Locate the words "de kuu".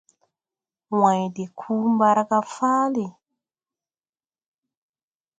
1.35-1.85